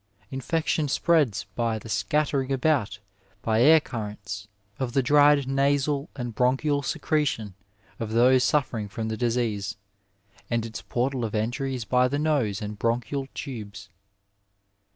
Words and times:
Infection 0.31 0.87
spreads 0.87 1.43
by 1.53 1.77
the 1.77 1.87
scattering 1.87 2.51
about 2.51 2.97
by 3.43 3.61
air 3.61 3.79
cuirents 3.79 4.47
of 4.79 4.93
the 4.93 5.03
dried 5.03 5.47
nasal 5.47 6.09
and 6.15 6.33
bronchial 6.33 6.81
secretion 6.81 7.53
of 7.99 8.11
those 8.13 8.43
suffer 8.43 8.79
ing 8.79 8.87
from 8.89 9.09
the 9.09 9.15
disease, 9.15 9.77
and 10.49 10.65
its 10.65 10.81
portal 10.81 11.23
of 11.23 11.35
entry 11.35 11.75
is 11.75 11.85
by 11.85 12.07
the 12.07 12.17
nose 12.17 12.63
and 12.63 12.79
bronchial 12.79 13.27
tubes. 13.35 13.89